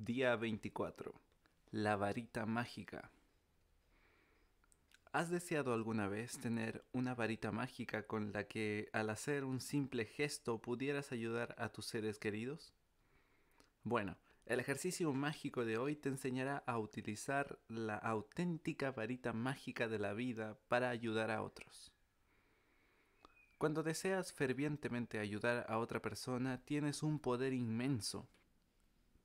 [0.00, 1.12] Día 24.
[1.72, 3.10] La varita mágica.
[5.10, 10.04] ¿Has deseado alguna vez tener una varita mágica con la que al hacer un simple
[10.04, 12.72] gesto pudieras ayudar a tus seres queridos?
[13.82, 14.16] Bueno,
[14.46, 20.12] el ejercicio mágico de hoy te enseñará a utilizar la auténtica varita mágica de la
[20.12, 21.92] vida para ayudar a otros.
[23.58, 28.28] Cuando deseas fervientemente ayudar a otra persona, tienes un poder inmenso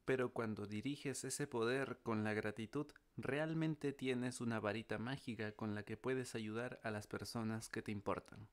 [0.05, 5.83] pero cuando diriges ese poder con la gratitud, realmente tienes una varita mágica con la
[5.83, 8.47] que puedes ayudar a las personas que te importan.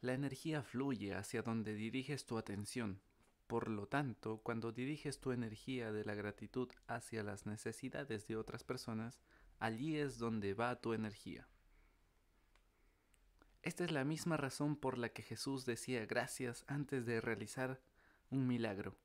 [0.00, 3.00] La energía fluye hacia donde diriges tu atención.
[3.46, 8.64] Por lo tanto, cuando diriges tu energía de la gratitud hacia las necesidades de otras
[8.64, 9.20] personas,
[9.58, 11.48] allí es donde va tu energía.
[13.62, 17.80] Esta es la misma razón por la que Jesús decía gracias antes de realizar
[18.30, 18.96] un milagro.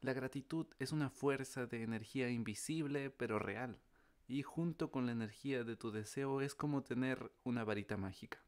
[0.00, 3.80] La gratitud es una fuerza de energía invisible pero real,
[4.28, 8.38] y junto con la energía de tu deseo es como tener una varita mágica.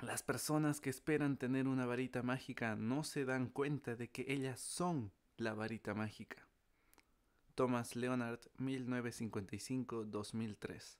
[0.00, 4.60] Las personas que esperan tener una varita mágica no se dan cuenta de que ellas
[4.60, 6.46] son la varita mágica.
[7.54, 10.98] Thomas Leonard, 1955-2003,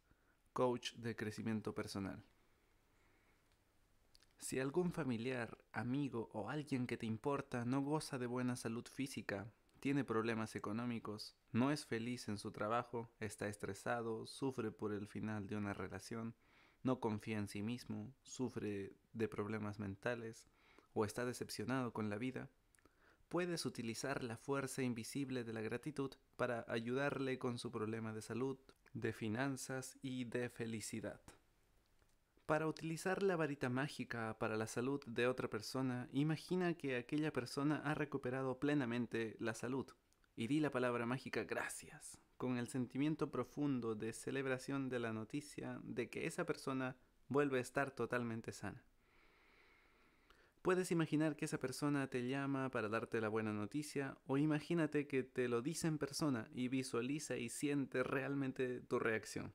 [0.54, 2.24] coach de crecimiento personal.
[4.38, 9.50] Si algún familiar, amigo o alguien que te importa no goza de buena salud física,
[9.80, 15.46] tiene problemas económicos, no es feliz en su trabajo, está estresado, sufre por el final
[15.46, 16.34] de una relación,
[16.82, 20.44] no confía en sí mismo, sufre de problemas mentales
[20.92, 22.48] o está decepcionado con la vida,
[23.28, 28.58] puedes utilizar la fuerza invisible de la gratitud para ayudarle con su problema de salud,
[28.94, 31.20] de finanzas y de felicidad.
[32.46, 37.82] Para utilizar la varita mágica para la salud de otra persona, imagina que aquella persona
[37.84, 39.88] ha recuperado plenamente la salud
[40.36, 45.80] y di la palabra mágica gracias, con el sentimiento profundo de celebración de la noticia
[45.82, 46.96] de que esa persona
[47.28, 48.84] vuelve a estar totalmente sana.
[50.62, 55.24] Puedes imaginar que esa persona te llama para darte la buena noticia o imagínate que
[55.24, 59.52] te lo dice en persona y visualiza y siente realmente tu reacción.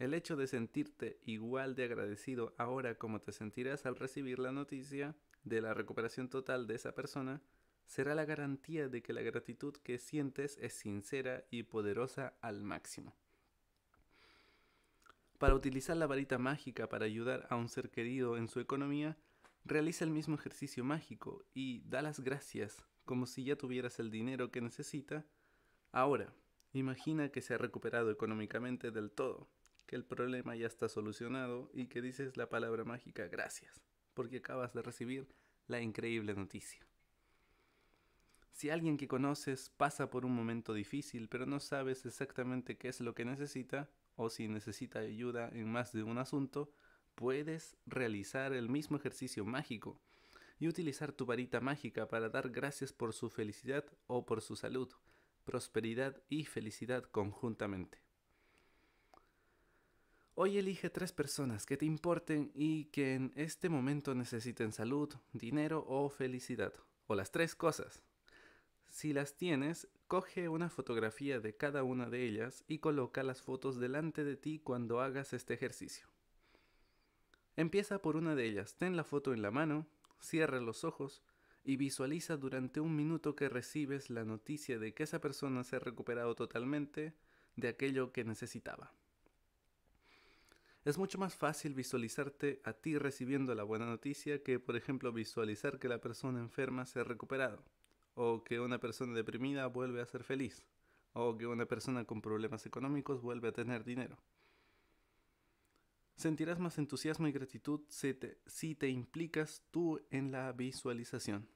[0.00, 5.14] El hecho de sentirte igual de agradecido ahora como te sentirás al recibir la noticia
[5.44, 7.42] de la recuperación total de esa persona
[7.84, 13.14] será la garantía de que la gratitud que sientes es sincera y poderosa al máximo.
[15.36, 19.18] Para utilizar la varita mágica para ayudar a un ser querido en su economía,
[19.66, 24.50] realiza el mismo ejercicio mágico y da las gracias como si ya tuvieras el dinero
[24.50, 25.26] que necesita.
[25.92, 26.32] Ahora,
[26.72, 29.50] imagina que se ha recuperado económicamente del todo
[29.90, 33.82] que el problema ya está solucionado y que dices la palabra mágica gracias,
[34.14, 35.34] porque acabas de recibir
[35.66, 36.86] la increíble noticia.
[38.52, 43.00] Si alguien que conoces pasa por un momento difícil pero no sabes exactamente qué es
[43.00, 46.72] lo que necesita o si necesita ayuda en más de un asunto,
[47.16, 50.00] puedes realizar el mismo ejercicio mágico
[50.60, 54.88] y utilizar tu varita mágica para dar gracias por su felicidad o por su salud,
[55.42, 58.09] prosperidad y felicidad conjuntamente.
[60.42, 65.84] Hoy elige tres personas que te importen y que en este momento necesiten salud, dinero
[65.86, 66.72] o felicidad,
[67.08, 68.02] o las tres cosas.
[68.88, 73.78] Si las tienes, coge una fotografía de cada una de ellas y coloca las fotos
[73.78, 76.06] delante de ti cuando hagas este ejercicio.
[77.54, 79.88] Empieza por una de ellas, ten la foto en la mano,
[80.20, 81.22] cierra los ojos
[81.64, 85.80] y visualiza durante un minuto que recibes la noticia de que esa persona se ha
[85.80, 87.12] recuperado totalmente
[87.56, 88.94] de aquello que necesitaba.
[90.84, 95.78] Es mucho más fácil visualizarte a ti recibiendo la buena noticia que, por ejemplo, visualizar
[95.78, 97.62] que la persona enferma se ha recuperado,
[98.14, 100.64] o que una persona deprimida vuelve a ser feliz,
[101.12, 104.16] o que una persona con problemas económicos vuelve a tener dinero.
[106.16, 111.46] Sentirás más entusiasmo y gratitud si te, si te implicas tú en la visualización.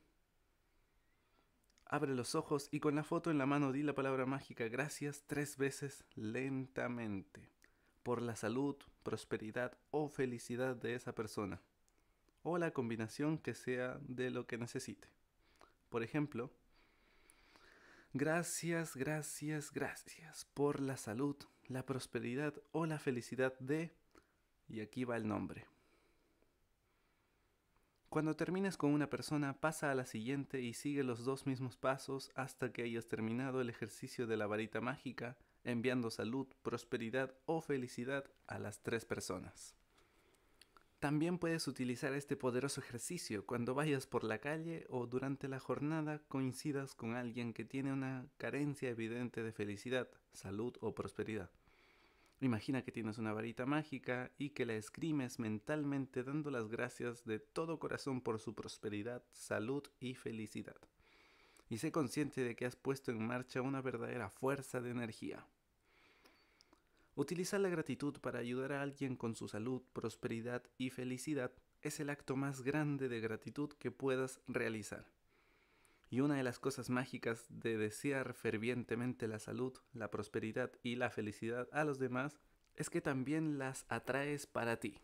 [1.87, 5.25] Abre los ojos y con la foto en la mano di la palabra mágica gracias
[5.27, 7.51] tres veces lentamente
[8.03, 11.61] por la salud, prosperidad o felicidad de esa persona,
[12.43, 15.09] o la combinación que sea de lo que necesite.
[15.91, 16.51] Por ejemplo,
[18.13, 21.37] gracias, gracias, gracias por la salud,
[21.69, 23.93] la prosperidad o la felicidad de...
[24.69, 25.67] Y aquí va el nombre.
[28.09, 32.31] Cuando termines con una persona, pasa a la siguiente y sigue los dos mismos pasos
[32.35, 38.25] hasta que hayas terminado el ejercicio de la varita mágica enviando salud, prosperidad o felicidad
[38.47, 39.75] a las tres personas.
[41.05, 46.21] También puedes utilizar este poderoso ejercicio cuando vayas por la calle o durante la jornada
[46.29, 51.51] coincidas con alguien que tiene una carencia evidente de felicidad, salud o prosperidad.
[52.41, 57.39] Imagina que tienes una varita mágica y que la escrimes mentalmente dando las gracias de
[57.39, 60.77] todo corazón por su prosperidad, salud y felicidad.
[61.69, 65.47] Y sé consciente de que has puesto en marcha una verdadera fuerza de energía.
[67.17, 72.11] Utilizar la gratitud para ayudar a alguien con su salud, prosperidad y felicidad es el
[72.11, 75.07] acto más grande de gratitud que puedas realizar.
[76.11, 81.11] Y una de las cosas mágicas de desear fervientemente la salud, la prosperidad y la
[81.11, 82.41] felicidad a los demás
[82.75, 85.01] es que también las atraes para ti.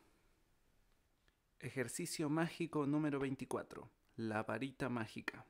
[1.60, 3.88] Ejercicio mágico número 24.
[4.16, 5.46] La varita mágica.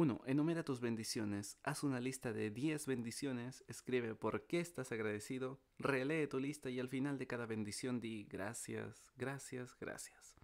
[0.00, 0.22] 1.
[0.24, 1.58] Enumera tus bendiciones.
[1.62, 3.62] Haz una lista de 10 bendiciones.
[3.68, 5.60] Escribe por qué estás agradecido.
[5.78, 10.36] Relee tu lista y al final de cada bendición di gracias, gracias, gracias.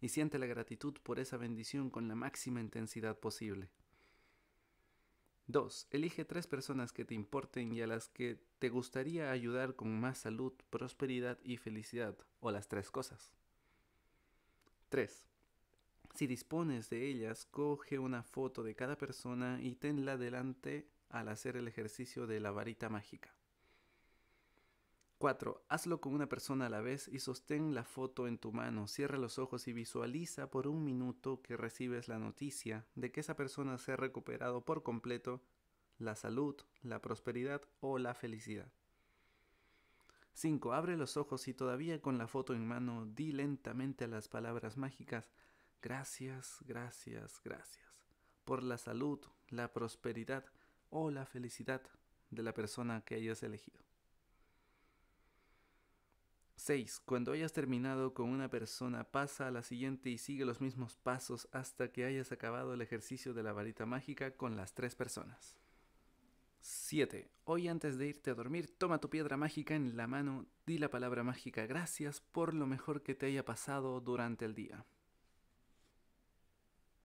[0.00, 3.68] Y siente la gratitud por esa bendición con la máxima intensidad posible.
[5.48, 5.88] 2.
[5.90, 10.18] Elige tres personas que te importen y a las que te gustaría ayudar con más
[10.18, 13.32] salud, prosperidad y felicidad, o las tres cosas.
[14.88, 15.29] 3.
[16.14, 21.56] Si dispones de ellas, coge una foto de cada persona y tenla delante al hacer
[21.56, 23.34] el ejercicio de la varita mágica.
[25.18, 25.64] 4.
[25.68, 28.88] Hazlo con una persona a la vez y sostén la foto en tu mano.
[28.88, 33.36] Cierra los ojos y visualiza por un minuto que recibes la noticia de que esa
[33.36, 35.42] persona se ha recuperado por completo
[35.98, 38.72] la salud, la prosperidad o la felicidad.
[40.32, 40.72] 5.
[40.72, 45.30] Abre los ojos y todavía con la foto en mano di lentamente las palabras mágicas
[45.82, 47.90] Gracias, gracias, gracias
[48.44, 50.44] por la salud, la prosperidad
[50.90, 51.82] o la felicidad
[52.30, 53.80] de la persona que hayas elegido.
[56.56, 57.00] 6.
[57.06, 61.48] Cuando hayas terminado con una persona, pasa a la siguiente y sigue los mismos pasos
[61.52, 65.58] hasta que hayas acabado el ejercicio de la varita mágica con las tres personas.
[66.60, 67.30] 7.
[67.44, 70.90] Hoy antes de irte a dormir, toma tu piedra mágica en la mano, di la
[70.90, 74.84] palabra mágica gracias por lo mejor que te haya pasado durante el día.